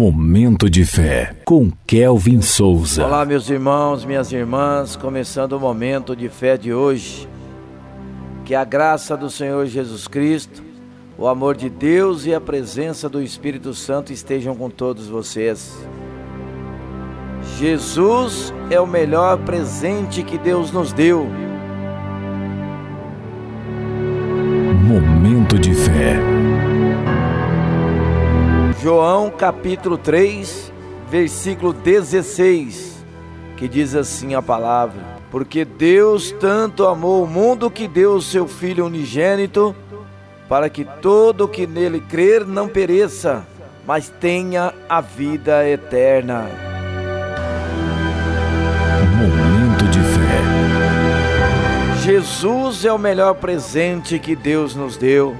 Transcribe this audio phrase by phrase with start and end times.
[0.00, 3.04] Momento de fé com Kelvin Souza.
[3.04, 7.28] Olá, meus irmãos, minhas irmãs, começando o momento de fé de hoje.
[8.46, 10.62] Que a graça do Senhor Jesus Cristo,
[11.18, 15.76] o amor de Deus e a presença do Espírito Santo estejam com todos vocês.
[17.58, 21.26] Jesus é o melhor presente que Deus nos deu.
[24.82, 25.74] Momento de
[28.90, 30.72] João capítulo 3,
[31.08, 33.06] versículo 16,
[33.56, 35.00] que diz assim a palavra:
[35.30, 39.76] Porque Deus tanto amou o mundo que deu o seu Filho unigênito,
[40.48, 43.46] para que todo que nele crer não pereça,
[43.86, 46.48] mas tenha a vida eterna.
[49.16, 50.42] Momento de fé.
[52.02, 55.36] Jesus é o melhor presente que Deus nos deu.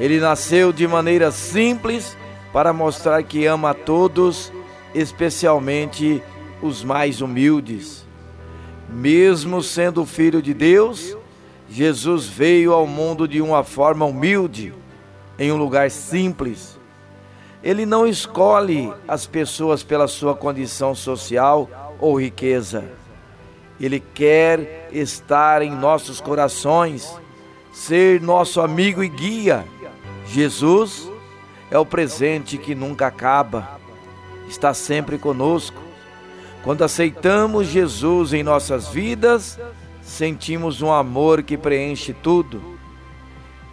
[0.00, 2.20] Ele nasceu de maneira simples
[2.52, 4.52] para mostrar que ama a todos,
[4.94, 6.22] especialmente
[6.60, 8.06] os mais humildes.
[8.88, 11.16] Mesmo sendo filho de Deus,
[11.68, 14.74] Jesus veio ao mundo de uma forma humilde,
[15.38, 16.78] em um lugar simples.
[17.62, 22.84] Ele não escolhe as pessoas pela sua condição social ou riqueza.
[23.80, 27.16] Ele quer estar em nossos corações,
[27.72, 29.64] ser nosso amigo e guia.
[30.26, 31.11] Jesus
[31.72, 33.80] é o presente que nunca acaba,
[34.46, 35.80] está sempre conosco.
[36.62, 39.58] Quando aceitamos Jesus em nossas vidas,
[40.02, 42.60] sentimos um amor que preenche tudo.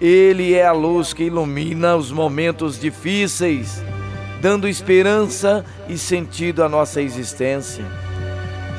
[0.00, 3.80] Ele é a luz que ilumina os momentos difíceis,
[4.40, 7.84] dando esperança e sentido à nossa existência.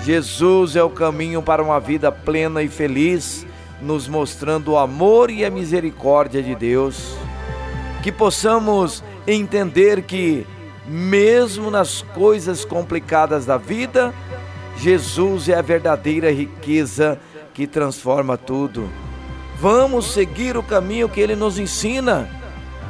[0.04, 3.48] Jesus é o caminho para uma vida plena e feliz,
[3.82, 7.16] nos mostrando o amor e a misericórdia de Deus
[8.06, 10.45] que possamos entender que,
[10.86, 14.14] mesmo nas coisas complicadas da vida,
[14.78, 17.17] Jesus é a verdadeira riqueza
[17.52, 18.88] que transforma tudo.
[19.59, 22.30] Vamos seguir o caminho que ele nos ensina,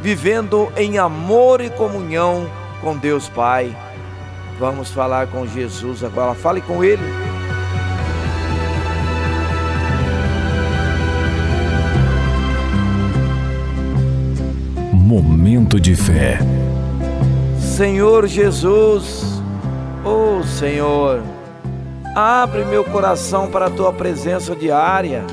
[0.02, 2.52] vivendo em amor e comunhão
[2.82, 3.74] com Deus Pai.
[4.60, 6.36] Vamos falar com Jesus agora.
[6.36, 7.35] Fale com ele.
[15.16, 16.40] Momento de fé.
[17.58, 19.42] Senhor Jesus,
[20.04, 21.24] oh Senhor,
[22.14, 25.24] abre meu coração para a tua presença diária,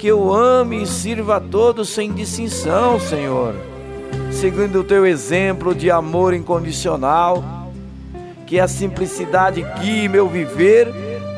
[0.00, 3.54] que eu ame e sirva a todos sem distinção, Senhor,
[4.32, 7.70] seguindo o teu exemplo de amor incondicional,
[8.48, 10.88] que a simplicidade guie meu viver,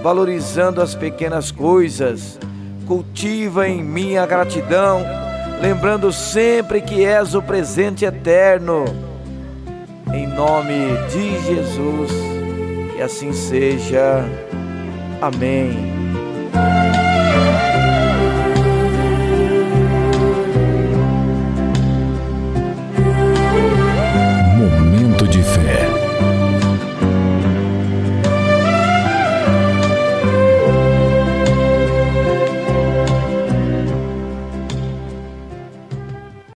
[0.02, 2.38] valorizando as pequenas coisas,
[2.86, 5.25] cultiva em mim a gratidão
[5.60, 8.84] lembrando sempre que és o presente eterno.
[10.12, 10.74] Em nome
[11.10, 12.12] de Jesus,
[12.94, 14.24] que assim seja.
[15.20, 15.95] Amém.